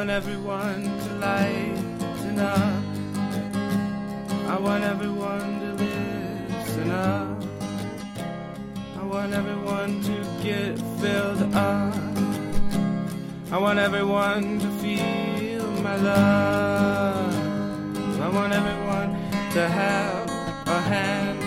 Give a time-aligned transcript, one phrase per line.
[0.00, 2.84] want everyone to lighten up.
[4.48, 7.42] I want everyone to listen up.
[8.98, 11.94] I want everyone to get filled up.
[13.52, 17.34] I want everyone to feel my love.
[18.22, 19.10] I want everyone
[19.52, 20.30] to have
[20.66, 21.38] a hand.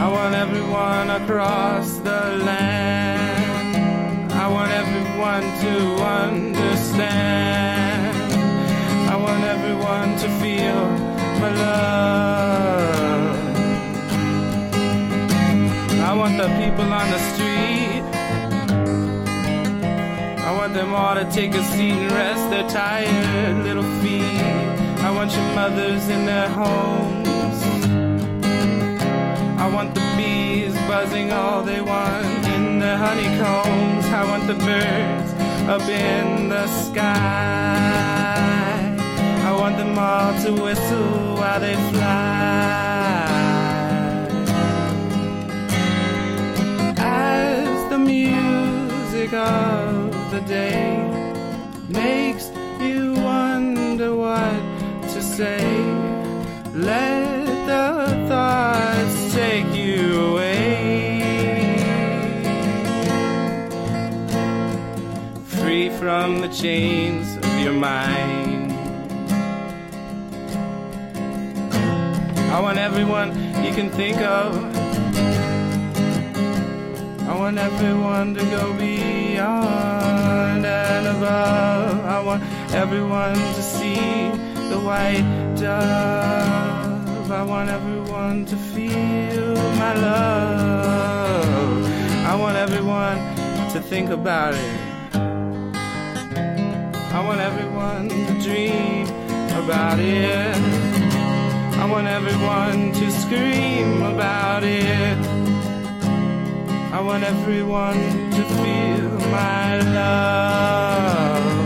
[0.00, 3.21] I want everyone across the land.
[4.94, 5.74] Everyone to
[6.04, 7.12] understand.
[9.08, 10.84] I want everyone to feel
[11.40, 13.38] my love.
[15.98, 18.04] I want the people on the street.
[20.44, 24.42] I want them all to take a seat and rest their tired little feet.
[25.06, 27.62] I want your mothers in their homes.
[29.58, 32.41] I want the bees buzzing all they want
[32.82, 34.06] their honeycombs.
[34.06, 35.30] I want the birds
[35.74, 37.04] up in the sky.
[39.48, 42.42] I want them all to whistle while they fly.
[46.98, 50.81] As the music of the day
[66.32, 68.72] from the chains of your mind.
[72.50, 73.30] I want everyone
[73.62, 74.54] you can think of.
[77.28, 82.04] I want everyone to go beyond and above.
[82.06, 84.30] I want everyone to see
[84.70, 87.30] the white dove.
[87.30, 91.84] I want everyone to feel my love.
[92.26, 93.18] I want everyone
[93.72, 94.91] to think about it.
[97.22, 99.06] I want everyone to dream
[99.62, 100.56] about it.
[101.78, 105.16] I want everyone to scream about it.
[106.92, 107.94] I want everyone
[108.32, 111.61] to feel my love.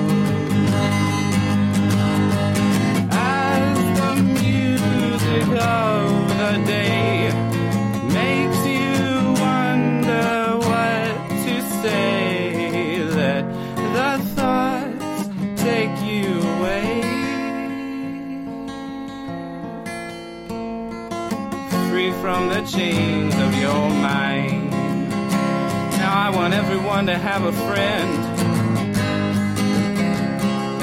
[22.07, 24.71] From the chains of your mind.
[24.71, 28.11] Now I want everyone to have a friend.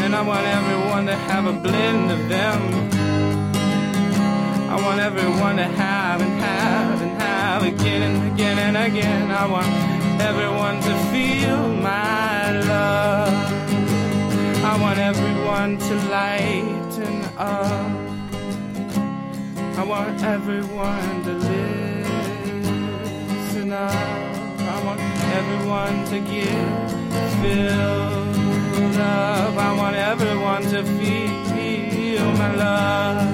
[0.03, 2.62] And I want everyone to have a blend of them.
[4.69, 9.31] I want everyone to have and have and have again and again and again.
[9.31, 9.67] I want
[10.22, 13.33] everyone to feel my love.
[14.66, 18.02] I want everyone to lighten up.
[19.83, 21.33] I want everyone to
[22.94, 23.91] listen up.
[23.91, 25.01] I want
[25.39, 26.89] everyone to get
[27.41, 29.57] filled up.
[29.57, 33.27] I want everyone to feel my love.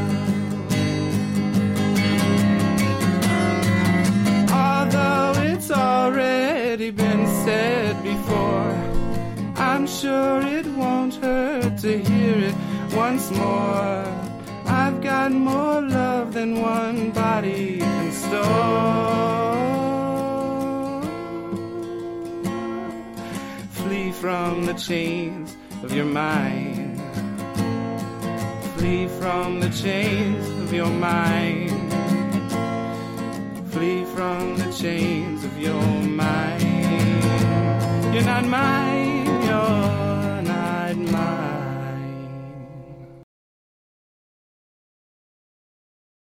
[4.51, 8.73] Although it's already been said before,
[9.55, 12.55] I'm sure it won't hurt to hear it
[12.95, 14.03] once more.
[14.65, 15.98] I've got more love
[16.39, 18.43] than one body can store.
[23.71, 26.97] Flee from the chains of your mind.
[28.75, 31.91] Flee from the chains of your mind.
[33.73, 35.89] Flee from the chains of your
[36.23, 37.23] mind.
[38.13, 39.09] You're not mine.